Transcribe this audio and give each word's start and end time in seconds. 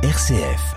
RCF. 0.00 0.76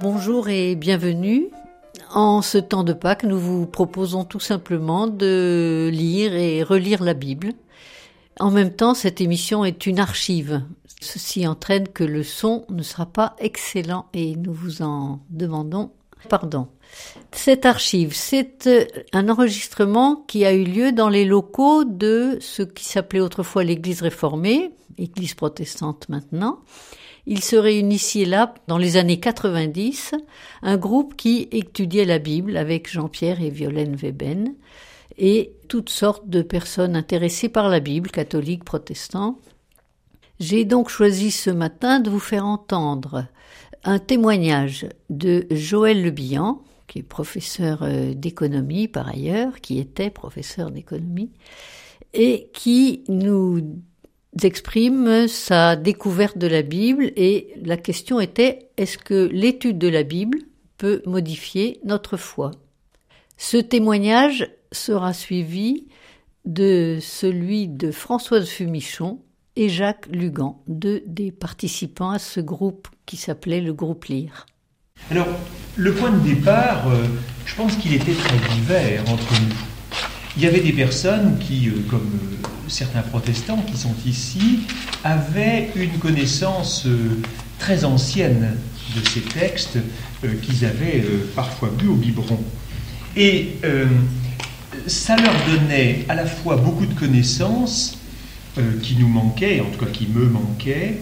Bonjour 0.00 0.50
et 0.50 0.76
bienvenue. 0.76 1.48
En 2.10 2.42
ce 2.42 2.58
temps 2.58 2.84
de 2.84 2.92
Pâques, 2.92 3.24
nous 3.24 3.38
vous 3.38 3.64
proposons 3.64 4.26
tout 4.26 4.38
simplement 4.38 5.06
de 5.06 5.88
lire 5.90 6.34
et 6.34 6.62
relire 6.62 7.02
la 7.02 7.14
Bible. 7.14 7.54
En 8.40 8.50
même 8.50 8.74
temps, 8.74 8.92
cette 8.92 9.22
émission 9.22 9.64
est 9.64 9.86
une 9.86 10.00
archive. 10.00 10.62
Ceci 11.00 11.46
entraîne 11.46 11.88
que 11.88 12.04
le 12.04 12.22
son 12.22 12.66
ne 12.68 12.82
sera 12.82 13.06
pas 13.06 13.36
excellent 13.38 14.04
et 14.12 14.36
nous 14.36 14.52
vous 14.52 14.82
en 14.82 15.20
demandons 15.30 15.92
pardon. 16.28 16.68
Cette 17.32 17.66
archive, 17.66 18.14
c'est 18.14 18.66
euh, 18.66 18.84
un 19.12 19.28
enregistrement 19.28 20.16
qui 20.26 20.44
a 20.44 20.52
eu 20.52 20.64
lieu 20.64 20.92
dans 20.92 21.08
les 21.08 21.24
locaux 21.24 21.84
de 21.84 22.38
ce 22.40 22.62
qui 22.62 22.84
s'appelait 22.84 23.20
autrefois 23.20 23.64
l'église 23.64 24.02
réformée, 24.02 24.72
église 24.96 25.34
protestante 25.34 26.08
maintenant. 26.08 26.60
Il 27.26 27.44
se 27.44 27.56
et 27.56 28.24
là, 28.24 28.54
dans 28.68 28.78
les 28.78 28.96
années 28.96 29.20
90, 29.20 30.14
un 30.62 30.76
groupe 30.78 31.14
qui 31.14 31.46
étudiait 31.52 32.06
la 32.06 32.18
Bible 32.18 32.56
avec 32.56 32.90
Jean-Pierre 32.90 33.42
et 33.42 33.50
Violaine 33.50 33.96
Weben 33.96 34.54
et 35.18 35.52
toutes 35.68 35.90
sortes 35.90 36.26
de 36.28 36.40
personnes 36.40 36.96
intéressées 36.96 37.50
par 37.50 37.68
la 37.68 37.80
Bible, 37.80 38.10
catholiques, 38.10 38.64
protestants. 38.64 39.38
J'ai 40.40 40.64
donc 40.64 40.88
choisi 40.88 41.32
ce 41.32 41.50
matin 41.50 41.98
de 41.98 42.10
vous 42.10 42.20
faire 42.20 42.46
entendre 42.46 43.26
un 43.82 43.98
témoignage 43.98 44.86
de 45.10 45.46
Joël 45.50 46.02
Le 46.02 46.10
Bihan, 46.10 46.62
qui 46.86 47.00
est 47.00 47.02
professeur 47.02 47.82
euh, 47.82 48.14
d'économie 48.14 48.86
par 48.86 49.08
ailleurs, 49.08 49.60
qui 49.60 49.80
était 49.80 50.10
professeur 50.10 50.70
d'économie, 50.70 51.32
et 52.14 52.50
qui 52.52 53.02
nous 53.08 53.60
exprime 54.42 55.26
sa 55.26 55.74
découverte 55.74 56.38
de 56.38 56.46
la 56.46 56.62
Bible. 56.62 57.12
Et 57.16 57.52
la 57.62 57.76
question 57.76 58.20
était 58.20 58.70
est-ce 58.76 58.96
que 58.96 59.28
l'étude 59.32 59.78
de 59.78 59.88
la 59.88 60.04
Bible 60.04 60.38
peut 60.76 61.02
modifier 61.04 61.80
notre 61.84 62.16
foi? 62.16 62.52
Ce 63.36 63.56
témoignage 63.56 64.48
sera 64.70 65.12
suivi 65.12 65.88
de 66.44 66.98
celui 67.00 67.66
de 67.66 67.90
Françoise 67.90 68.48
Fumichon 68.48 69.20
et 69.58 69.68
Jacques 69.68 70.06
Lugan, 70.12 70.62
deux 70.68 71.02
des 71.08 71.32
participants 71.32 72.10
à 72.10 72.20
ce 72.20 72.38
groupe 72.38 72.86
qui 73.06 73.16
s'appelait 73.16 73.60
le 73.60 73.72
groupe 73.72 74.04
Lire. 74.04 74.46
Alors, 75.10 75.26
le 75.74 75.92
point 75.92 76.12
de 76.12 76.20
départ, 76.20 76.86
euh, 76.86 77.04
je 77.44 77.56
pense 77.56 77.74
qu'il 77.76 77.92
était 77.92 78.12
très 78.12 78.38
divers 78.54 79.02
entre 79.10 79.32
nous. 79.40 79.56
Il 80.36 80.44
y 80.44 80.46
avait 80.46 80.60
des 80.60 80.72
personnes 80.72 81.38
qui, 81.40 81.68
euh, 81.68 81.72
comme 81.90 82.08
euh, 82.08 82.68
certains 82.68 83.02
protestants 83.02 83.60
qui 83.62 83.76
sont 83.76 83.96
ici, 84.06 84.60
avaient 85.02 85.70
une 85.74 85.98
connaissance 85.98 86.86
très 87.58 87.84
ancienne 87.84 88.56
de 88.94 89.08
ces 89.08 89.22
textes 89.22 89.78
qu'ils 90.42 90.64
avaient 90.66 91.04
parfois 91.34 91.70
bu 91.70 91.88
au 91.88 91.94
biberon. 91.94 92.38
Et 93.16 93.54
ça 94.86 95.16
leur 95.16 95.34
donnait 95.46 96.04
à 96.08 96.14
la 96.14 96.26
fois 96.26 96.56
beaucoup 96.56 96.86
de 96.86 96.94
connaissances 96.94 97.98
qui 98.82 98.96
nous 98.96 99.08
manquait, 99.08 99.60
en 99.60 99.66
tout 99.66 99.84
cas 99.84 99.90
qui 99.90 100.06
me 100.06 100.26
manquait, 100.26 100.98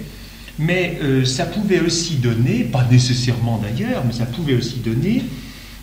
mais 0.59 0.99
euh, 1.03 1.25
ça 1.25 1.45
pouvait 1.45 1.81
aussi 1.81 2.17
donner, 2.17 2.65
pas 2.65 2.87
nécessairement 2.91 3.59
d'ailleurs, 3.59 4.05
mais 4.07 4.13
ça 4.13 4.27
pouvait 4.27 4.55
aussi 4.55 4.79
donner 4.79 5.23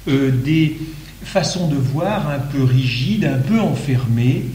euh, 0.07 0.31
des 0.31 0.77
façons 1.23 1.67
de 1.67 1.75
voir 1.75 2.29
un 2.29 2.39
peu 2.39 2.63
rigides, 2.63 3.25
un 3.25 3.37
peu 3.37 3.59
enfermées 3.59 4.45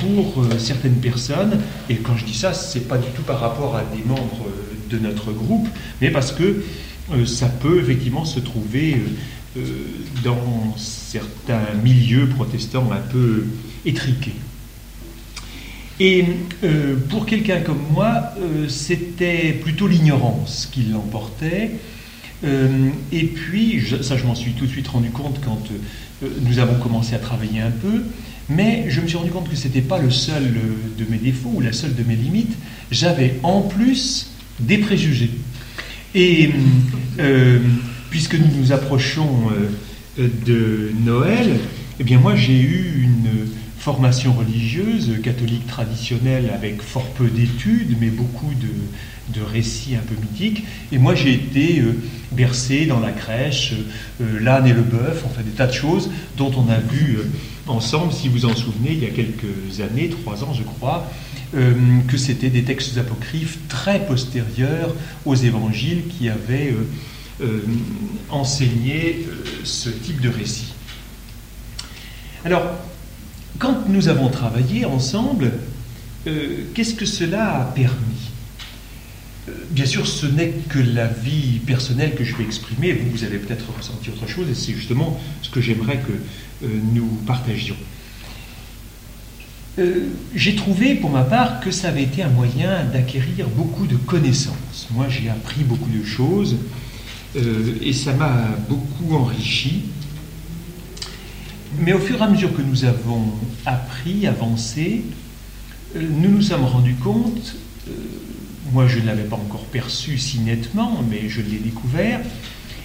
pour 0.00 0.44
certaines 0.58 0.96
personnes. 0.96 1.60
Et 1.88 1.96
quand 1.98 2.16
je 2.16 2.24
dis 2.24 2.34
ça, 2.34 2.52
c'est 2.52 2.88
pas 2.88 2.98
du 2.98 3.06
tout 3.14 3.22
par 3.22 3.38
rapport 3.38 3.76
à 3.76 3.84
des 3.84 4.02
membres 4.04 4.48
de 4.90 4.98
notre 4.98 5.30
groupe, 5.30 5.68
mais 6.00 6.10
parce 6.10 6.32
que 6.32 6.64
ça 7.26 7.46
peut 7.46 7.80
effectivement 7.80 8.24
se 8.24 8.40
trouver 8.40 9.00
dans 10.24 10.74
certains 10.76 11.62
milieux 11.84 12.26
protestants 12.26 12.90
un 12.90 13.08
peu 13.08 13.44
étriqués. 13.86 14.34
Et 16.00 16.24
euh, 16.64 16.96
pour 17.10 17.26
quelqu'un 17.26 17.60
comme 17.60 17.82
moi, 17.92 18.32
euh, 18.38 18.68
c'était 18.68 19.52
plutôt 19.52 19.86
l'ignorance 19.86 20.66
qui 20.72 20.84
l'emportait. 20.84 21.72
Euh, 22.42 22.88
et 23.12 23.24
puis, 23.24 23.82
ça 24.00 24.16
je 24.16 24.24
m'en 24.24 24.34
suis 24.34 24.52
tout 24.52 24.64
de 24.64 24.70
suite 24.70 24.88
rendu 24.88 25.10
compte 25.10 25.40
quand 25.44 25.62
nous 26.42 26.58
avons 26.58 26.78
commencé 26.82 27.14
à 27.14 27.18
travailler 27.18 27.60
un 27.60 27.70
peu, 27.70 28.02
mais 28.48 28.86
je 28.88 29.02
me 29.02 29.08
suis 29.08 29.18
rendu 29.18 29.30
compte 29.30 29.48
que 29.50 29.56
ce 29.56 29.68
n'était 29.68 29.82
pas 29.82 29.98
le 29.98 30.10
seul 30.10 30.54
de 30.98 31.04
mes 31.10 31.18
défauts 31.18 31.52
ou 31.54 31.60
la 31.60 31.72
seule 31.72 31.94
de 31.94 32.02
mes 32.02 32.16
limites. 32.16 32.56
J'avais 32.90 33.38
en 33.42 33.60
plus 33.60 34.32
des 34.58 34.78
préjugés. 34.78 35.30
Et 36.14 36.50
puisque 38.10 38.34
nous 38.34 38.48
nous 38.58 38.72
approchons 38.72 39.50
de 40.18 40.92
Noël, 41.04 41.58
eh 42.00 42.04
bien 42.04 42.18
moi 42.18 42.36
j'ai 42.36 42.60
eu 42.60 43.02
une 43.02 43.48
formation 43.80 44.34
religieuse, 44.34 45.10
catholique 45.22 45.66
traditionnelle, 45.66 46.50
avec 46.54 46.82
fort 46.82 47.06
peu 47.14 47.28
d'études, 47.28 47.96
mais 47.98 48.10
beaucoup 48.10 48.52
de, 48.54 49.40
récits 49.42 49.96
un 49.96 50.02
peu 50.02 50.14
mythiques. 50.20 50.64
Et 50.92 50.98
moi, 50.98 51.14
j'ai 51.14 51.32
été 51.32 51.80
euh, 51.80 51.96
bercé 52.30 52.84
dans 52.84 53.00
la 53.00 53.10
crèche, 53.10 53.72
euh, 54.20 54.38
l'âne 54.38 54.66
et 54.66 54.74
le 54.74 54.82
bœuf, 54.82 55.22
enfin 55.24 55.40
des 55.40 55.52
tas 55.52 55.66
de 55.66 55.72
choses 55.72 56.10
dont 56.36 56.52
on 56.58 56.68
a 56.68 56.78
vu 56.78 57.16
euh, 57.16 57.24
ensemble, 57.66 58.12
si 58.12 58.28
vous 58.28 58.44
en 58.44 58.54
souvenez, 58.54 58.92
il 58.92 59.02
y 59.02 59.06
a 59.06 59.10
quelques 59.10 59.80
années, 59.80 60.10
trois 60.10 60.44
ans 60.44 60.52
je 60.52 60.62
crois, 60.62 61.10
que 61.52 62.16
c'était 62.16 62.48
des 62.48 62.62
textes 62.62 62.96
apocryphes 62.96 63.58
très 63.68 64.06
postérieurs 64.06 64.94
aux 65.24 65.34
évangiles 65.34 66.04
qui 66.06 66.28
avaient 66.28 66.72
enseigné 68.28 69.26
ce 69.64 69.90
type 69.90 70.20
de 70.20 70.28
récit. 70.28 70.74
Alors, 72.44 72.62
quand 73.58 73.88
nous 73.88 74.08
avons 74.08 74.28
travaillé 74.28 74.84
ensemble, 74.84 75.52
euh, 76.26 76.64
qu'est-ce 76.74 76.94
que 76.94 77.06
cela 77.06 77.60
a 77.60 77.64
permis 77.64 78.30
euh, 79.48 79.52
Bien 79.70 79.86
sûr, 79.86 80.06
ce 80.06 80.26
n'est 80.26 80.50
que 80.68 80.78
la 80.78 81.06
vie 81.06 81.60
personnelle 81.66 82.14
que 82.14 82.24
je 82.24 82.36
vais 82.36 82.44
exprimer. 82.44 82.92
Vous, 82.92 83.10
vous 83.10 83.18
peut-être 83.18 83.64
ressentir 83.76 84.12
autre 84.14 84.28
chose, 84.28 84.48
et 84.50 84.54
c'est 84.54 84.72
justement 84.72 85.18
ce 85.42 85.50
que 85.50 85.60
j'aimerais 85.60 85.98
que 85.98 86.12
euh, 86.66 86.68
nous 86.94 87.08
partagions. 87.26 87.76
j'ai 90.34 90.56
trouvé 90.56 90.94
pour 90.94 91.08
ma 91.08 91.22
part 91.22 91.60
que 91.60 91.70
ça 91.70 91.88
avait 91.88 92.02
été 92.02 92.22
un 92.22 92.28
moyen 92.28 92.84
d'acquérir 92.92 93.48
beaucoup 93.48 93.86
de 93.86 93.96
connaissances. 93.96 94.88
Moi, 94.90 95.06
j'ai 95.08 95.30
appris 95.30 95.64
beaucoup 95.64 95.88
de 95.88 96.04
choses 96.04 96.56
et 97.82 97.94
ça 97.94 98.12
m'a 98.12 98.58
beaucoup 98.68 99.14
enrichi. 99.14 99.84
Mais 101.78 101.92
au 101.92 101.98
fur 101.98 102.18
et 102.18 102.22
à 102.22 102.28
mesure 102.28 102.54
que 102.54 102.62
nous 102.62 102.84
avons 102.84 103.24
appris, 103.64 104.26
avancé, 104.26 105.02
euh, 105.96 106.02
nous 106.02 106.30
nous 106.30 106.42
sommes 106.42 106.64
rendus 106.64 106.96
compte, 106.96 107.54
euh, 107.88 107.92
moi 108.72 108.88
je 108.88 108.98
ne 108.98 109.06
l'avais 109.06 109.24
pas 109.24 109.36
encore 109.36 109.64
perçu 109.66 110.18
si 110.18 110.40
nettement, 110.40 111.02
mais 111.08 111.28
je 111.28 111.40
l'ai 111.40 111.58
découvert, 111.58 112.20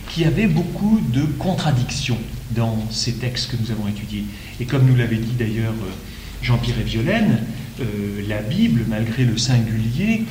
qu'il 0.09 0.23
y 0.23 0.25
avait 0.27 0.45
beaucoup 0.45 0.99
de 1.11 1.23
contradictions 1.39 2.19
dans 2.51 2.77
ces 2.91 3.13
textes 3.13 3.51
que 3.51 3.57
nous 3.59 3.71
avons 3.71 3.87
étudiés. 3.87 4.23
Et 4.59 4.65
comme 4.65 4.85
nous 4.85 4.95
l'avait 4.95 5.17
dit 5.17 5.33
d'ailleurs 5.37 5.73
euh, 5.73 6.43
Jean-Pierre 6.43 6.79
et 6.79 6.83
Violaine, 6.83 7.39
la 8.29 8.41
Bible, 8.41 8.85
malgré 8.87 9.25
le 9.25 9.37
singulier, 9.37 10.23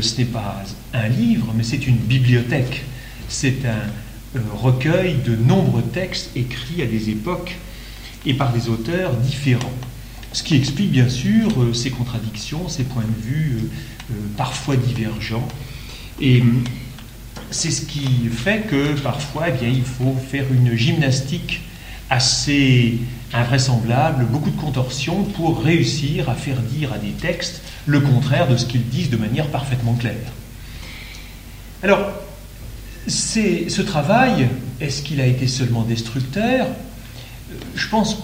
ce 0.00 0.18
n'est 0.18 0.24
pas 0.26 0.64
un 0.94 1.08
livre, 1.08 1.52
mais 1.54 1.62
c'est 1.62 1.86
une 1.86 1.96
bibliothèque. 1.96 2.84
C'est 3.28 3.66
un 3.66 4.40
recueil 4.54 5.16
de 5.26 5.36
nombreux 5.36 5.82
textes 5.82 6.30
écrits 6.36 6.80
à 6.82 6.86
des 6.86 7.10
époques 7.10 7.58
et 8.24 8.34
par 8.34 8.52
des 8.52 8.68
auteurs 8.68 9.12
différents. 9.14 9.72
Ce 10.36 10.42
qui 10.42 10.54
explique 10.54 10.90
bien 10.90 11.08
sûr 11.08 11.48
euh, 11.58 11.72
ces 11.72 11.90
contradictions, 11.90 12.68
ces 12.68 12.84
points 12.84 13.04
de 13.04 13.26
vue 13.26 13.56
euh, 13.56 13.64
euh, 14.10 14.14
parfois 14.36 14.76
divergents. 14.76 15.48
Et 16.20 16.42
c'est 17.50 17.70
ce 17.70 17.86
qui 17.86 18.28
fait 18.30 18.66
que 18.68 18.98
parfois 19.00 19.44
eh 19.48 19.52
bien, 19.52 19.68
il 19.68 19.84
faut 19.84 20.14
faire 20.30 20.44
une 20.52 20.76
gymnastique 20.76 21.62
assez 22.10 22.98
invraisemblable, 23.32 24.26
beaucoup 24.26 24.50
de 24.50 24.60
contorsions 24.60 25.24
pour 25.24 25.62
réussir 25.62 26.28
à 26.28 26.34
faire 26.34 26.60
dire 26.60 26.92
à 26.92 26.98
des 26.98 27.12
textes 27.12 27.62
le 27.86 28.00
contraire 28.00 28.46
de 28.46 28.58
ce 28.58 28.66
qu'ils 28.66 28.86
disent 28.88 29.10
de 29.10 29.16
manière 29.16 29.46
parfaitement 29.48 29.94
claire. 29.94 30.32
Alors, 31.82 32.10
ce 33.06 33.80
travail, 33.80 34.48
est-ce 34.80 35.02
qu'il 35.02 35.20
a 35.20 35.26
été 35.26 35.46
seulement 35.46 35.82
destructeur? 35.82 36.66
Je 37.74 37.88
pense 37.88 38.16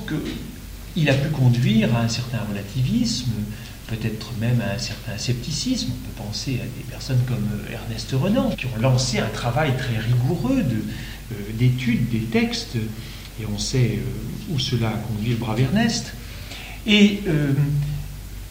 qu'il 0.95 1.09
a 1.11 1.15
pu 1.15 1.29
conduire 1.31 1.95
à 1.97 2.01
un 2.03 2.09
certain 2.09 2.41
relativisme, 2.49 3.31
peut-être 3.89 4.33
même 4.41 4.61
à 4.61 4.75
un 4.75 4.79
certain 4.79 5.19
scepticisme. 5.19 5.91
On 5.91 6.09
peut 6.09 6.29
penser 6.29 6.61
à 6.63 6.65
des 6.65 6.85
personnes 6.91 7.21
comme 7.27 7.47
Ernest 7.71 8.11
Renan, 8.13 8.51
qui 8.51 8.67
ont 8.67 8.81
lancé 8.81 9.19
un 9.19 9.29
travail 9.29 9.77
très 9.77 9.99
rigoureux 9.99 10.63
de 10.63 10.83
d'étude 11.55 12.11
des 12.11 12.21
textes, 12.21 12.77
et 13.41 13.47
on 13.47 13.59
sait 13.59 14.01
où 14.51 14.59
cela 14.59 14.89
a 14.89 14.93
conduit 14.93 15.31
le 15.31 15.37
brave 15.37 15.61
Ernest. 15.61 16.13
Et 16.87 17.23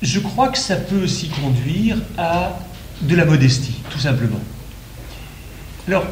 je 0.01 0.19
crois 0.19 0.49
que 0.49 0.57
ça 0.57 0.77
peut 0.77 1.03
aussi 1.03 1.29
conduire 1.29 1.97
à 2.17 2.57
de 3.01 3.15
la 3.15 3.25
modestie, 3.25 3.75
tout 3.91 3.99
simplement. 3.99 4.39
Alors, 5.87 6.05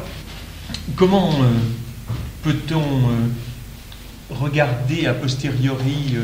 comment 0.96 1.34
peut-on 2.42 2.82
regarder 4.30 5.06
a 5.06 5.14
posteriori 5.14 6.16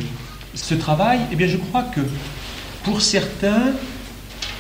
ce 0.55 0.75
travail 0.75 1.21
Eh 1.33 1.37
bien, 1.37 1.47
je 1.47 1.57
crois 1.57 1.83
que 1.83 2.01
pour 2.85 3.03
certains, 3.03 3.73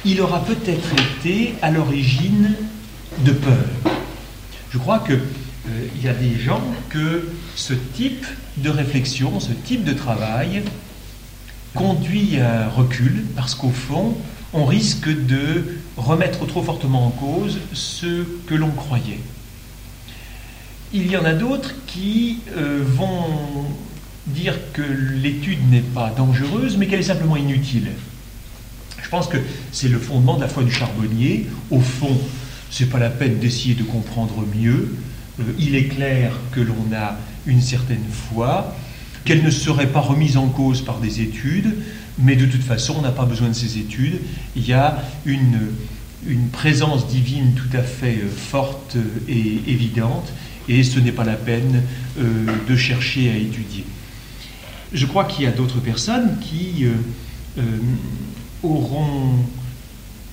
il 0.04 0.20
aura 0.20 0.44
peut-être 0.44 0.88
été 1.18 1.54
à 1.62 1.70
l'origine 1.70 2.54
de 3.24 3.32
peur. 3.32 3.94
Je 4.70 4.78
crois 4.78 5.00
qu'il 5.00 5.14
euh, 5.14 5.88
y 6.02 6.08
a 6.08 6.12
des 6.12 6.38
gens 6.38 6.62
que 6.90 7.30
ce 7.54 7.72
type 7.72 8.26
de 8.58 8.70
réflexion, 8.70 9.40
ce 9.40 9.52
type 9.52 9.84
de 9.84 9.92
travail 9.92 10.62
conduit 11.74 12.38
à 12.38 12.64
un 12.64 12.68
recul 12.68 13.24
parce 13.34 13.54
qu'au 13.54 13.70
fond, 13.70 14.16
on 14.52 14.64
risque 14.64 15.08
de 15.08 15.78
remettre 15.96 16.46
trop 16.46 16.62
fortement 16.62 17.06
en 17.06 17.10
cause 17.10 17.58
ce 17.72 18.24
que 18.46 18.54
l'on 18.54 18.70
croyait. 18.70 19.20
Il 20.98 21.10
y 21.10 21.16
en 21.18 21.26
a 21.26 21.34
d'autres 21.34 21.74
qui 21.86 22.38
euh, 22.56 22.82
vont 22.82 23.66
dire 24.28 24.54
que 24.72 24.80
l'étude 24.80 25.58
n'est 25.70 25.82
pas 25.82 26.10
dangereuse, 26.16 26.78
mais 26.78 26.86
qu'elle 26.86 27.00
est 27.00 27.02
simplement 27.14 27.36
inutile. 27.36 27.88
Je 29.02 29.08
pense 29.10 29.26
que 29.26 29.36
c'est 29.72 29.88
le 29.88 29.98
fondement 29.98 30.36
de 30.36 30.40
la 30.40 30.48
foi 30.48 30.64
du 30.64 30.72
charbonnier. 30.72 31.48
Au 31.70 31.80
fond, 31.80 32.18
ce 32.70 32.82
n'est 32.82 32.88
pas 32.88 32.98
la 32.98 33.10
peine 33.10 33.38
d'essayer 33.38 33.74
de 33.74 33.82
comprendre 33.82 34.42
mieux. 34.58 34.96
Euh, 35.38 35.42
il 35.58 35.74
est 35.74 35.84
clair 35.84 36.32
que 36.50 36.60
l'on 36.60 36.96
a 36.96 37.18
une 37.44 37.60
certaine 37.60 38.06
foi, 38.10 38.74
qu'elle 39.26 39.44
ne 39.44 39.50
serait 39.50 39.88
pas 39.88 40.00
remise 40.00 40.38
en 40.38 40.48
cause 40.48 40.80
par 40.80 41.00
des 41.00 41.20
études, 41.20 41.74
mais 42.18 42.36
de 42.36 42.46
toute 42.46 42.62
façon, 42.62 42.94
on 42.98 43.02
n'a 43.02 43.12
pas 43.12 43.26
besoin 43.26 43.48
de 43.48 43.52
ces 43.52 43.76
études. 43.76 44.20
Il 44.56 44.66
y 44.66 44.72
a 44.72 45.04
une, 45.26 45.58
une 46.26 46.48
présence 46.48 47.06
divine 47.06 47.52
tout 47.52 47.76
à 47.76 47.82
fait 47.82 48.16
euh, 48.16 48.30
forte 48.34 48.96
et 49.28 49.60
évidente, 49.66 50.32
et 50.68 50.82
ce 50.82 50.98
n'est 50.98 51.12
pas 51.12 51.24
la 51.24 51.36
peine 51.36 51.82
euh, 52.18 52.46
de 52.68 52.76
chercher 52.76 53.30
à 53.30 53.36
étudier. 53.36 53.84
Je 54.92 55.06
crois 55.06 55.24
qu'il 55.24 55.44
y 55.44 55.48
a 55.48 55.52
d'autres 55.52 55.80
personnes 55.80 56.38
qui 56.40 56.86
auront 58.62 59.36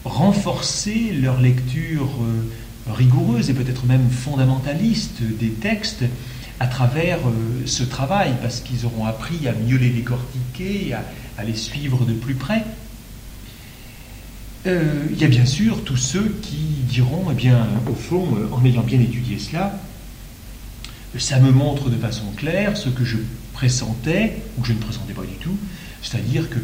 renforcé 0.06 1.12
leur 1.14 1.40
lecture 1.40 2.10
euh, 2.22 2.92
rigoureuse 2.92 3.50
et 3.50 3.54
peut-être 3.54 3.86
même 3.86 4.10
fondamentaliste 4.10 5.22
des 5.22 5.50
textes 5.50 6.04
à 6.60 6.68
travers 6.68 7.20
euh, 7.20 7.64
ce 7.66 7.84
travail, 7.84 8.34
parce 8.42 8.60
qu'ils 8.60 8.86
auront 8.86 9.06
appris 9.06 9.48
à 9.48 9.54
mieux 9.54 9.78
les 9.78 9.90
décortiquer, 9.90 10.94
à, 11.38 11.44
les 11.44 11.56
suivre 11.56 12.06
de 12.06 12.14
plus 12.14 12.36
près. 12.36 12.64
Euh, 14.66 15.06
il 15.12 15.18
y 15.18 15.26
a 15.26 15.28
bien 15.28 15.46
sûr 15.46 15.84
tous 15.84 15.98
ceux 15.98 16.36
qui 16.42 16.84
diront, 16.88 17.26
eh 17.32 17.34
bien, 17.34 17.68
au 17.90 17.96
fond, 17.96 18.28
en 18.52 18.64
ayant 18.66 18.82
bien 18.84 19.00
étudié 19.00 19.38
cela, 19.40 19.78
ça 21.20 21.40
me 21.40 21.52
montre 21.52 21.90
de 21.90 21.98
façon 21.98 22.26
claire 22.36 22.78
ce 22.78 22.90
que 22.90 23.06
je 23.06 23.18
pressentais, 23.54 24.42
ou 24.58 24.62
que 24.62 24.68
je 24.68 24.74
ne 24.74 24.80
pressentais 24.80 25.14
pas 25.14 25.24
du 25.24 25.36
tout, 25.36 25.58
c'est-à-dire 26.02 26.50
que 26.50 26.60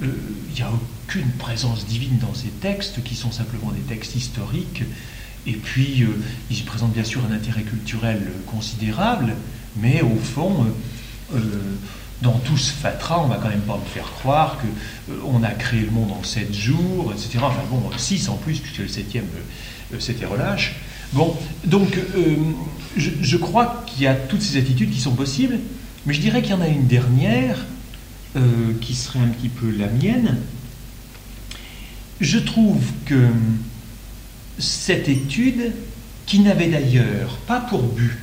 il 0.00 0.54
n'y 0.54 0.62
a 0.62 0.70
aucune 0.70 1.30
présence 1.32 1.86
divine 1.86 2.18
dans 2.18 2.34
ces 2.34 2.48
textes 2.48 3.02
qui 3.02 3.16
sont 3.16 3.32
simplement 3.32 3.72
des 3.72 3.80
textes 3.80 4.14
historiques. 4.14 4.84
Et 5.46 5.54
puis, 5.54 6.02
euh, 6.02 6.08
ils 6.50 6.64
présentent 6.64 6.92
bien 6.92 7.04
sûr 7.04 7.22
un 7.28 7.34
intérêt 7.34 7.62
culturel 7.62 8.30
considérable, 8.46 9.34
mais 9.76 10.02
au 10.02 10.16
fond, 10.16 10.66
euh, 11.34 11.38
euh, 11.38 11.40
dans 12.22 12.38
tout 12.38 12.56
ce 12.56 12.72
fatras, 12.72 13.20
on 13.20 13.28
va 13.28 13.36
quand 13.36 13.48
même 13.48 13.60
pas 13.60 13.76
me 13.76 13.84
faire 13.86 14.10
croire 14.18 14.58
que 14.58 15.12
on 15.24 15.42
a 15.42 15.50
créé 15.50 15.82
le 15.82 15.90
monde 15.90 16.10
en 16.10 16.22
sept 16.24 16.52
jours, 16.52 17.12
etc. 17.12 17.38
Enfin 17.42 17.62
bon, 17.70 17.82
six 17.96 18.28
en 18.28 18.36
plus, 18.36 18.58
puisque 18.58 18.78
le 18.78 18.88
septième, 18.88 19.26
c'était 20.00 20.26
relâche. 20.26 20.74
Bon, 21.12 21.36
donc, 21.64 21.98
je, 22.96 23.10
je 23.20 23.36
crois 23.36 23.84
qu'il 23.86 24.02
y 24.02 24.06
a 24.06 24.14
toutes 24.14 24.42
ces 24.42 24.58
attitudes 24.58 24.90
qui 24.90 25.00
sont 25.00 25.14
possibles, 25.14 25.58
mais 26.06 26.14
je 26.14 26.20
dirais 26.20 26.42
qu'il 26.42 26.52
y 26.52 26.54
en 26.54 26.60
a 26.60 26.68
une 26.68 26.86
dernière 26.86 27.66
euh, 28.36 28.74
qui 28.80 28.94
serait 28.94 29.20
un 29.20 29.28
petit 29.28 29.48
peu 29.48 29.70
la 29.70 29.88
mienne, 29.88 30.36
je 32.20 32.38
trouve 32.38 32.82
que 33.06 33.28
cette 34.58 35.08
étude, 35.08 35.72
qui 36.26 36.40
n'avait 36.40 36.68
d'ailleurs 36.68 37.38
pas 37.46 37.60
pour 37.60 37.82
but 37.82 38.18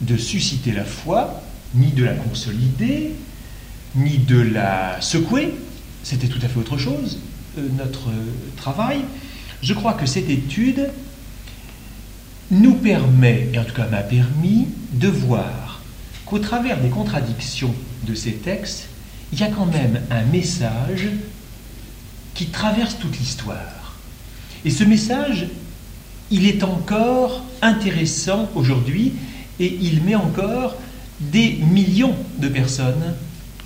de 0.00 0.16
susciter 0.16 0.70
la 0.70 0.84
foi, 0.84 1.42
ni 1.74 1.88
de 1.88 2.04
la 2.04 2.14
consolider, 2.14 3.10
ni 3.96 4.18
de 4.18 4.40
la 4.40 5.00
secouer, 5.00 5.54
c'était 6.04 6.28
tout 6.28 6.38
à 6.42 6.48
fait 6.48 6.60
autre 6.60 6.78
chose, 6.78 7.18
euh, 7.58 7.66
notre 7.76 8.10
travail, 8.56 9.00
je 9.60 9.74
crois 9.74 9.94
que 9.94 10.06
cette 10.06 10.30
étude 10.30 10.88
nous 12.52 12.74
permet, 12.74 13.48
et 13.52 13.58
en 13.58 13.64
tout 13.64 13.74
cas 13.74 13.88
m'a 13.88 14.02
permis, 14.02 14.68
de 14.92 15.08
voir 15.08 15.80
qu'au 16.26 16.38
travers 16.38 16.80
des 16.80 16.90
contradictions 16.90 17.74
de 18.06 18.14
ces 18.14 18.34
textes, 18.34 18.88
il 19.32 19.40
y 19.40 19.42
a 19.42 19.48
quand 19.48 19.66
même 19.66 20.00
un 20.10 20.22
message 20.24 21.08
qui 22.34 22.46
traverse 22.46 22.98
toute 22.98 23.18
l'histoire. 23.18 23.96
Et 24.64 24.70
ce 24.70 24.84
message, 24.84 25.46
il 26.30 26.46
est 26.46 26.62
encore 26.62 27.42
intéressant 27.62 28.50
aujourd'hui 28.54 29.14
et 29.58 29.78
il 29.80 30.02
met 30.02 30.14
encore 30.14 30.76
des 31.20 31.52
millions 31.52 32.14
de 32.38 32.48
personnes 32.48 33.14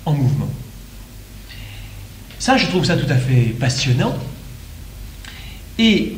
en 0.05 0.13
mouvement. 0.13 0.49
Ça, 2.39 2.55
je 2.55 2.67
trouve 2.67 2.85
ça 2.85 2.95
tout 2.95 3.11
à 3.11 3.17
fait 3.17 3.55
passionnant. 3.59 4.15
Et 5.77 6.17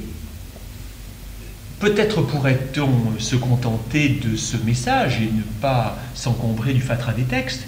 peut-être 1.80 2.22
pourrait-on 2.22 3.20
se 3.20 3.36
contenter 3.36 4.10
de 4.10 4.36
ce 4.36 4.58
message 4.58 5.22
et 5.22 5.32
ne 5.32 5.44
pas 5.62 5.98
s'encombrer 6.14 6.74
du 6.74 6.82
fatras 6.82 7.14
des 7.14 7.24
textes, 7.24 7.64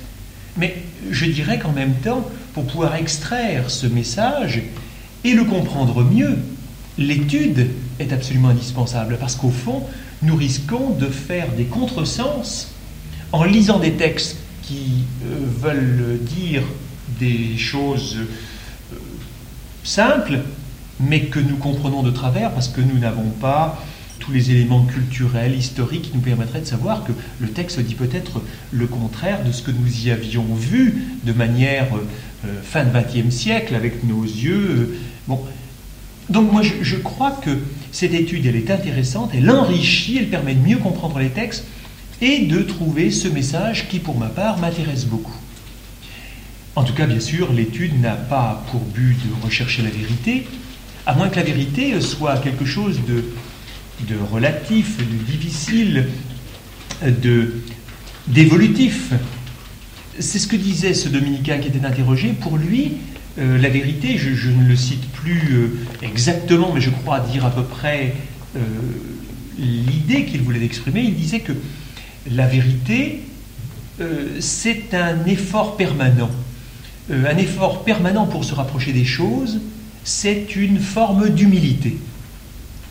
mais 0.58 0.84
je 1.10 1.26
dirais 1.26 1.60
qu'en 1.60 1.72
même 1.72 1.96
temps, 1.96 2.30
pour 2.54 2.66
pouvoir 2.68 2.96
extraire 2.96 3.70
ce 3.70 3.88
message 3.88 4.62
et 5.24 5.34
le 5.34 5.46
comprendre 5.46 6.04
mieux, 6.04 6.38
l'étude 6.98 7.70
est 8.00 8.12
absolument 8.12 8.50
indispensable 8.50 9.18
parce 9.20 9.36
qu'au 9.36 9.50
fond, 9.50 9.84
nous 10.22 10.36
risquons 10.36 10.92
de 10.92 11.08
faire 11.08 11.48
des 11.54 11.66
contresens 11.66 12.68
en 13.32 13.44
lisant 13.46 13.80
des 13.80 13.94
textes 13.94 14.38
qui 14.62 15.06
euh, 15.26 15.38
veulent 15.62 16.20
dire 16.22 16.64
des 17.20 17.58
choses 17.58 18.18
euh, 18.18 18.96
simples, 19.84 20.40
mais 21.00 21.22
que 21.22 21.40
nous 21.40 21.58
comprenons 21.58 22.04
de 22.04 22.12
travers 22.12 22.52
parce 22.52 22.68
que 22.68 22.82
nous 22.82 23.00
n'avons 23.00 23.30
pas 23.30 23.82
tous 24.22 24.32
les 24.32 24.52
éléments 24.52 24.84
culturels, 24.84 25.54
historiques 25.54 26.04
qui 26.04 26.12
nous 26.14 26.22
permettraient 26.22 26.62
de 26.62 26.66
savoir 26.66 27.04
que 27.04 27.12
le 27.42 27.50
texte 27.50 27.80
dit 27.82 27.96
peut-être 27.96 28.42
le 28.72 28.88
contraire 28.88 29.44
de 29.44 29.52
ce 29.52 29.62
que 29.62 29.72
nous 29.72 30.06
y 30.06 30.12
avions 30.12 30.46
vu 30.56 31.04
de 31.24 31.34
manière 31.34 31.88
euh, 32.46 32.62
fin 32.64 32.86
de 32.86 32.92
XXe 32.92 33.34
siècle 33.34 33.76
avec 33.76 34.04
nos 34.06 34.24
yeux. 34.24 34.98
Bon. 35.28 35.42
Donc 36.30 36.52
moi 36.52 36.62
je, 36.62 36.96
crois 36.96 37.32
que 37.32 37.50
cette 37.92 38.14
étude 38.14 38.46
elle 38.46 38.56
est 38.56 38.72
intéressante, 38.72 39.32
elle 39.34 39.50
enrichit, 39.50 40.18
elle 40.18 40.30
permet 40.30 40.54
de 40.54 40.66
mieux 40.66 40.78
comprendre 40.78 41.20
les 41.20 41.30
textes 41.30 41.66
et 42.22 42.46
de 42.46 42.62
trouver 42.62 43.12
ce 43.12 43.28
message 43.28 43.90
qui 43.90 44.00
pour 44.00 44.18
ma 44.18 44.28
part 44.28 44.60
m'intéresse 44.60 45.06
beaucoup. 45.06 45.36
En 46.76 46.84
tout 46.84 46.94
cas, 46.94 47.06
bien 47.06 47.20
sûr, 47.20 47.52
l'étude 47.52 48.00
n'a 48.00 48.16
pas 48.16 48.64
pour 48.72 48.80
but 48.80 49.18
de 49.26 49.44
rechercher 49.44 49.82
la 49.82 49.90
vérité, 49.90 50.48
à 51.06 51.16
moins 51.16 51.28
que 51.28 51.36
la 51.36 51.44
vérité 51.44 52.00
soit 52.00 52.38
quelque 52.38 52.64
chose 52.64 53.00
de 53.06 53.26
de 54.08 54.16
relatif, 54.32 54.98
de 54.98 55.32
difficile, 55.32 56.08
de, 57.02 57.54
d'évolutif. 58.28 59.14
C'est 60.20 60.40
ce 60.40 60.48
que 60.48 60.56
disait 60.56 60.94
ce 60.94 61.10
dominicain 61.10 61.58
qui 61.58 61.68
était 61.70 61.86
interrogé. 61.86 62.34
Pour 62.34 62.58
lui, 62.58 62.98
euh, 63.40 63.58
la 63.58 63.70
vérité, 63.70 64.18
je, 64.18 64.50
ne 64.50 64.68
le 64.68 64.76
cite 64.76 65.10
plus 65.12 65.54
euh, 65.54 65.80
exactement, 66.02 66.74
mais 66.74 66.82
je 66.82 66.90
crois 66.90 67.22
dire 67.22 67.46
à 67.46 67.52
peu 67.52 67.64
près 67.64 68.14
euh, 68.56 68.60
l'idée 69.58 70.26
qu'il 70.26 70.42
voulait 70.42 70.64
exprimer. 70.64 71.02
Il 71.02 71.16
disait 71.16 71.40
que 71.40 71.54
la 72.30 72.48
vérité, 72.48 73.22
c'est 74.40 74.96
un 74.96 75.26
effort 75.26 75.78
permanent. 75.78 76.32
un 77.12 77.38
effort 77.38 77.84
permanent 77.84 78.26
pour 78.26 78.44
se 78.44 78.56
rapprocher 78.56 78.94
des 78.94 79.06
choses, 79.06 79.60
c'est 80.04 80.56
une 80.56 80.80
forme 80.80 81.30
d'humilité. 81.30 81.98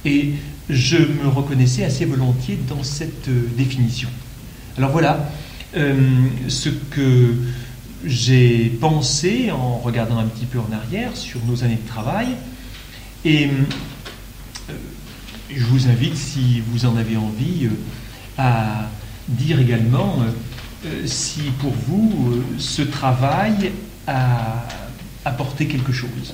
Et 0.05 0.35
je 0.71 0.97
me 0.97 1.29
reconnaissais 1.29 1.85
assez 1.85 2.05
volontiers 2.05 2.59
dans 2.69 2.83
cette 2.83 3.29
euh, 3.29 3.49
définition. 3.57 4.09
Alors 4.79 4.91
voilà 4.91 5.31
euh, 5.77 5.99
ce 6.49 6.69
que 6.69 7.35
j'ai 8.05 8.71
pensé 8.81 9.51
en 9.51 9.79
regardant 9.79 10.19
un 10.19 10.27
petit 10.27 10.47
peu 10.47 10.59
en 10.59 10.73
arrière 10.73 11.17
sur 11.17 11.45
nos 11.45 11.65
années 11.65 11.79
de 11.83 11.89
travail. 11.89 12.29
Et 13.25 13.47
euh, 13.47 14.75
je 15.55 15.65
vous 15.65 15.89
invite, 15.89 16.17
si 16.17 16.63
vous 16.69 16.87
en 16.87 16.97
avez 16.97 17.17
envie, 17.17 17.69
à 18.39 18.89
dire 19.29 19.61
également 19.61 20.17
si 21.05 21.43
pour 21.59 21.73
vous 21.73 22.43
ce 22.59 22.83
travail 22.83 23.73
a 24.07 24.65
apporté 25.25 25.67
quelque 25.67 25.93
chose. 25.93 26.33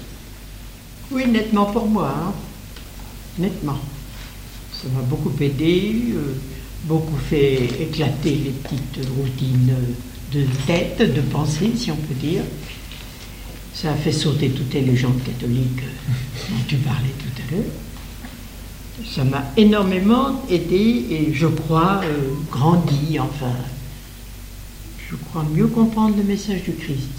Oui, 1.11 1.27
nettement 1.27 1.67
pour 1.67 1.87
moi. 1.87 2.15
Hein. 2.17 2.33
Nettement. 3.39 3.79
Ça 4.87 4.93
m'a 5.01 5.03
beaucoup 5.03 5.33
aidé, 5.41 6.15
beaucoup 6.85 7.17
fait 7.17 7.65
éclater 7.81 8.31
les 8.31 8.51
petites 8.51 9.05
routines 9.17 9.75
de 10.33 10.45
tête, 10.65 11.13
de 11.13 11.21
pensée, 11.23 11.73
si 11.77 11.91
on 11.91 11.97
peut 11.97 12.15
dire. 12.15 12.43
Ça 13.75 13.91
a 13.91 13.95
fait 13.95 14.13
sauter 14.13 14.51
toutes 14.51 14.73
les 14.75 14.83
légendes 14.83 15.21
catholiques 15.25 15.83
dont 16.51 16.65
tu 16.69 16.77
parlais 16.77 17.11
tout 17.19 17.43
à 17.43 17.57
l'heure. 17.57 17.65
Ça 19.13 19.25
m'a 19.25 19.45
énormément 19.57 20.41
aidé 20.49 21.05
et 21.11 21.35
je 21.35 21.49
crois 21.49 22.03
euh, 22.05 22.35
grandi, 22.53 23.19
enfin. 23.19 23.53
Je 25.11 25.17
crois 25.17 25.45
mieux 25.53 25.67
comprendre 25.67 26.17
le 26.17 26.23
message 26.23 26.63
du 26.63 26.73
Christ. 26.73 27.11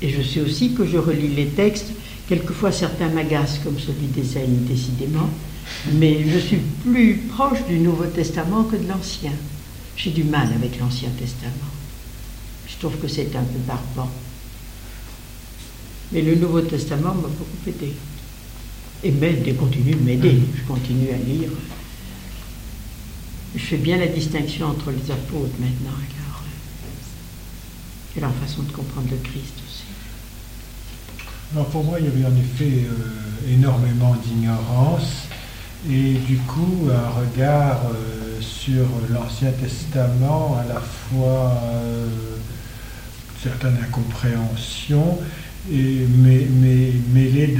Et 0.00 0.10
je 0.10 0.22
sais 0.22 0.40
aussi 0.40 0.74
que 0.74 0.86
je 0.86 0.96
relis 0.96 1.34
les 1.34 1.46
textes. 1.46 1.90
Quelquefois, 2.28 2.70
certains 2.70 3.08
m'agacent, 3.08 3.58
comme 3.64 3.78
celui 3.80 4.06
d'Ésaïe, 4.06 4.46
décidément. 4.68 5.28
Mais 5.94 6.24
je 6.28 6.38
suis 6.38 6.60
plus 6.84 7.16
proche 7.28 7.64
du 7.66 7.78
Nouveau 7.78 8.06
Testament 8.06 8.64
que 8.64 8.76
de 8.76 8.88
l'Ancien. 8.88 9.32
J'ai 9.96 10.10
du 10.10 10.24
mal 10.24 10.48
avec 10.54 10.78
l'Ancien 10.78 11.10
Testament. 11.18 11.52
Je 12.66 12.76
trouve 12.78 12.96
que 12.98 13.08
c'est 13.08 13.34
un 13.34 13.42
peu 13.42 13.58
barbant. 13.66 14.10
Mais 16.12 16.22
le 16.22 16.36
Nouveau 16.36 16.60
Testament 16.62 17.14
m'a 17.14 17.28
beaucoup 17.28 17.68
aidé. 17.68 17.92
Et 19.04 19.10
m'aide 19.10 19.46
et 19.46 19.54
continue 19.54 19.92
de 19.92 20.02
m'aider. 20.02 20.32
Mm. 20.32 20.46
Je 20.56 20.62
continue 20.62 21.10
à 21.10 21.16
lire. 21.16 21.50
Je 23.54 23.60
fais 23.60 23.76
bien 23.76 23.96
la 23.96 24.08
distinction 24.08 24.66
entre 24.66 24.90
les 24.90 25.10
apôtres 25.10 25.54
maintenant 25.58 25.96
et 28.16 28.20
leur, 28.20 28.32
façon 28.34 28.62
de 28.62 28.72
comprendre 28.72 29.08
le 29.10 29.16
Christ 29.18 29.54
aussi. 29.64 29.84
Alors 31.54 31.66
pour 31.66 31.84
moi, 31.84 31.98
il 32.00 32.06
y 32.06 32.08
avait 32.08 32.24
en 32.24 32.36
effet 32.36 32.84
euh, 32.84 33.52
énormément 33.52 34.16
d'ignorance 34.16 35.27
et 35.86 36.14
du 36.26 36.38
coup 36.38 36.88
un 36.90 37.20
regard 37.20 37.82
euh, 37.86 38.40
sur 38.40 38.86
l'Ancien 39.10 39.52
Testament, 39.52 40.58
à 40.58 40.72
la 40.72 40.80
fois 40.80 41.62
euh, 41.72 42.06
certaine 43.42 43.76
incompréhension, 43.82 45.18
mais, 45.70 46.46
mêlé 47.12 47.56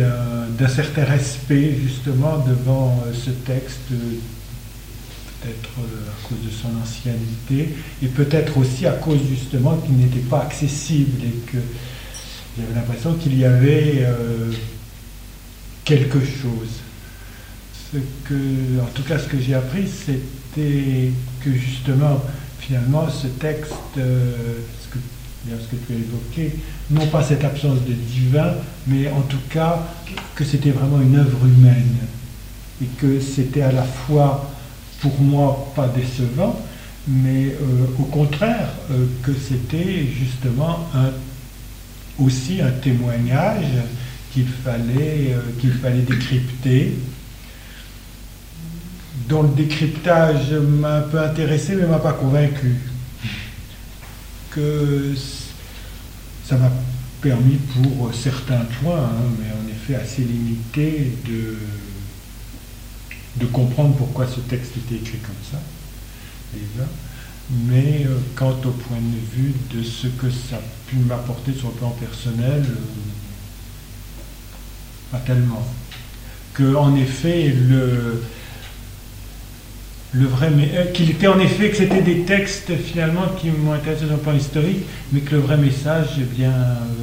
d'un 0.59 0.69
certain 0.69 1.05
respect 1.05 1.77
justement 1.81 2.39
devant 2.39 3.03
euh, 3.07 3.13
ce 3.13 3.31
texte, 3.31 3.89
peut-être 3.91 5.71
à 5.79 6.29
cause 6.29 6.39
de 6.45 6.51
son 6.51 6.71
ancienneté, 6.83 7.77
et 8.03 8.07
peut-être 8.09 8.59
aussi 8.59 8.87
à 8.87 8.93
cause 8.93 9.21
justement 9.29 9.77
qu'il 9.77 9.97
n'était 9.97 10.27
pas 10.29 10.41
accessible 10.41 11.23
et 11.23 11.53
que 11.53 11.59
j'avais 12.57 12.75
l'impression 12.75 13.15
qu'il 13.15 13.39
y 13.39 13.45
avait 13.45 14.05
quelque 15.85 16.19
chose 16.19 16.81
en 17.95 18.87
tout 18.95 19.03
cas, 19.03 19.19
ce 19.19 19.27
que 19.29 19.39
j'ai 19.41 19.55
appris, 19.55 19.89
c'était 19.89 21.11
que 21.41 21.53
justement, 21.53 22.23
finalement, 22.61 23.09
ce 23.09 23.29
texte, 23.29 23.73
euh, 23.97 24.59
ce, 24.83 24.89
que, 24.89 24.99
ce 25.63 25.69
que 25.69 25.87
tu 25.87 25.93
as 25.93 25.97
évoqué, 25.97 26.57
non 26.91 27.07
pas 27.07 27.23
cette 27.23 27.45
absence 27.45 27.79
de 27.87 27.93
divin, 27.93 28.55
mais 28.87 29.09
en 29.11 29.23
tout 29.23 29.41
cas 29.49 29.83
que 30.35 30.45
c'était 30.45 30.71
vraiment 30.71 31.01
une 31.01 31.17
œuvre 31.17 31.47
humaine 31.47 31.97
et 32.83 32.87
que 32.99 33.21
c'était 33.21 33.63
à 33.63 33.73
la 33.73 33.83
fois 33.83 34.51
pour 35.01 35.19
moi 35.21 35.73
pas 35.75 35.89
décevant, 35.89 36.61
mais 37.07 37.47
euh, 37.47 37.87
au 37.99 38.05
contraire 38.05 38.69
euh, 38.91 39.07
que 39.23 39.33
c'était 39.33 40.07
justement 40.07 40.89
aussi 42.19 42.61
un 42.61 42.71
témoignage 42.71 43.67
qu'il 44.33 44.47
fallait, 44.47 45.35
qu'il 45.61 45.73
fallait 45.73 46.03
décrypter 46.03 46.95
dont 49.29 49.43
le 49.43 49.49
décryptage 49.49 50.53
m'a 50.53 50.97
un 50.97 51.03
peu 51.03 51.19
intéressé 51.21 51.75
mais 51.75 51.87
m'a 51.87 51.99
pas 51.99 52.13
convaincu. 52.13 52.77
Que 54.51 55.15
ça 56.45 56.57
m'a 56.57 56.71
permis 57.21 57.57
pour 57.57 58.15
certains 58.15 58.65
points, 58.81 59.05
hein, 59.05 59.31
mais 59.39 59.47
en 59.47 59.69
effet 59.71 59.95
assez 59.97 60.23
limités, 60.23 61.13
de, 61.27 61.57
comprendre 63.53 63.95
pourquoi 63.97 64.27
ce 64.27 64.41
texte 64.41 64.77
était 64.77 64.97
écrit 64.97 65.19
comme 65.19 65.35
ça. 65.51 65.59
Mais 67.67 68.05
euh, 68.07 68.19
quant 68.37 68.57
au 68.65 68.71
point 68.71 68.99
de 68.99 69.37
vue 69.37 69.55
de 69.75 69.83
ce 69.83 70.07
que 70.07 70.31
ça 70.31 70.57
a 70.57 70.63
pu 70.87 70.97
m'apporter 70.97 71.55
sur 71.55 71.69
le 71.69 71.75
plan 71.75 71.91
personnel, 71.91 72.65
euh, 72.69 72.75
pas 75.11 75.19
tellement. 75.21 75.67
Que 76.53 76.75
en 76.75 76.95
effet, 76.97 77.49
le, 77.49 78.23
le 80.13 80.27
vrai, 80.27 80.51
euh, 80.51 80.93
qu'il 80.93 81.11
était 81.11 81.27
en 81.27 81.39
effet 81.39 81.71
que 81.71 81.77
c'était 81.77 82.03
des 82.03 82.23
textes 82.23 82.75
finalement 82.77 83.27
qui 83.39 83.51
m'ont 83.51 83.73
intéressé 83.73 84.07
sur 84.07 84.17
le 84.17 84.21
plan 84.21 84.35
historique, 84.35 84.85
mais 85.13 85.21
que 85.21 85.35
le 85.35 85.43
vrai 85.43 85.57
message, 85.57 86.09
eh 86.19 86.23
bien, 86.23 86.53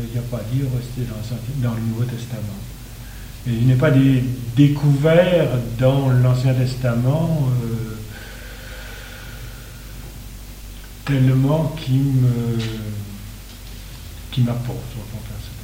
il 0.08 0.12
n'y 0.12 0.18
a 0.18 0.28
pas 0.30 0.38
à 0.38 0.54
dire, 0.54 0.66
c'était 0.82 1.10
dans, 1.62 1.74
le 1.74 1.82
Nouveau 1.82 2.04
Testament. 2.04 2.42
Et 3.48 3.52
il 3.52 3.68
n'est 3.68 3.76
pas 3.76 3.92
des 3.92 4.24
découvert 4.56 5.50
dans 5.78 6.10
l'Ancien 6.10 6.54
Testament 6.54 7.48
euh, 7.64 7.98
tellement 11.06 11.76
qui 11.78 11.92
me 11.92 12.58
qui 14.32 14.42
m'apporte 14.42 14.84
sur 14.92 15.00
le 15.00 15.06
plan 15.06 15.20
personnel. 15.20 15.56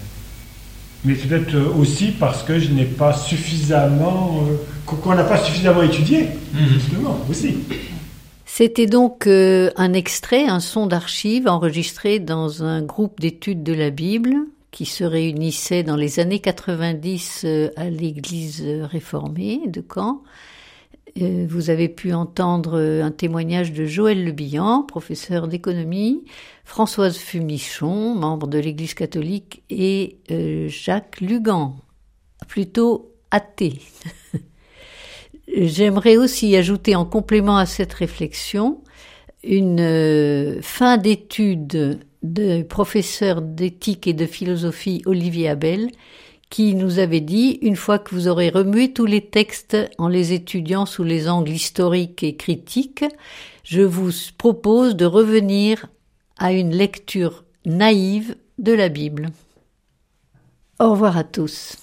Mais 1.04 1.16
c'est 1.16 1.28
peut-être 1.28 1.56
aussi 1.78 2.12
parce 2.12 2.44
que 2.44 2.60
je 2.60 2.72
n'ai 2.72 2.86
pas 2.86 3.14
suffisamment 3.14 4.44
euh, 4.48 4.56
qu'on 4.86 5.16
n'a 5.16 5.24
pas 5.24 5.38
suffisamment 5.38 5.82
étudié, 5.82 6.28
mhm. 6.54 6.68
justement, 6.68 7.20
aussi. 7.30 7.58
C'était 8.46 8.86
donc 8.86 9.28
euh, 9.28 9.72
un 9.78 9.94
extrait, 9.94 10.46
un 10.46 10.60
son 10.60 10.86
d'archives 10.86 11.48
enregistré 11.48 12.20
dans 12.20 12.64
un 12.64 12.82
groupe 12.82 13.20
d'études 13.20 13.64
de 13.64 13.74
la 13.74 13.90
Bible 13.90 14.36
qui 14.70 14.86
se 14.86 15.04
réunissait 15.04 15.84
dans 15.84 15.96
les 15.96 16.20
années 16.20 16.40
90 16.40 17.42
euh, 17.46 17.70
à 17.78 17.90
l'église 17.90 18.64
réformée 18.84 19.62
de 19.68 19.82
Caen. 19.82 20.22
Euh, 21.20 21.46
vous 21.50 21.70
avez 21.70 21.90
pu 21.90 22.14
entendre 22.14 22.80
un 22.80 23.12
témoignage 23.12 23.74
de 23.74 23.86
Joël 23.86 24.24
Le 24.24 24.86
professeur 24.86 25.48
d'économie, 25.48 26.24
Françoise 26.64 27.18
Fumichon, 27.18 28.16
membre 28.16 28.48
de 28.48 28.60
l'église 28.60 28.94
catholique, 28.94 29.64
et 29.70 30.20
Jacques 30.68 31.20
Lugan, 31.20 31.76
plutôt 32.48 33.12
athée. 33.32 33.82
J'aimerais 35.58 36.18
aussi 36.18 36.56
ajouter 36.56 36.96
en 36.96 37.06
complément 37.06 37.58
à 37.58 37.66
cette 37.66 37.94
réflexion 37.94 38.82
une 39.44 39.80
euh, 39.80 40.62
fin 40.62 40.98
d'étude 40.98 42.00
de 42.24 42.62
professeur 42.62 43.42
d'éthique 43.42 44.08
et 44.08 44.14
de 44.14 44.26
philosophie 44.26 45.02
Olivier 45.06 45.50
Abel 45.50 45.90
qui 46.52 46.76
nous 46.76 47.00
avait 47.00 47.22
dit, 47.22 47.58
une 47.62 47.78
fois 47.78 47.98
que 47.98 48.14
vous 48.14 48.28
aurez 48.28 48.50
remué 48.50 48.92
tous 48.92 49.06
les 49.06 49.22
textes 49.22 49.78
en 49.98 50.10
les 50.10 50.34
étudiant 50.34 50.86
sous 50.86 51.04
les 51.04 51.30
angles 51.30 51.50
historiques 51.50 52.24
et 52.24 52.36
critiques, 52.36 53.06
je 53.64 53.82
vous 53.82 54.12
propose 54.38 54.96
de 54.96 55.06
revenir 55.06 55.88
à 56.38 56.52
une 56.52 56.76
lecture 56.76 57.46
naïve 57.66 58.36
de 58.60 58.74
la 58.74 58.90
Bible. 58.90 59.30
Au 60.80 60.92
revoir 60.92 61.16
à 61.16 61.24
tous. 61.24 61.78